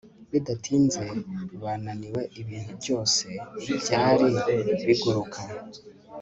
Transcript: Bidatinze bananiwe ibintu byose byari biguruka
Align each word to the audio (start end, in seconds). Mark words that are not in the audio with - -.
Bidatinze 0.31 1.03
bananiwe 1.63 2.21
ibintu 2.41 2.71
byose 2.81 3.25
byari 3.81 4.25
biguruka 4.85 5.41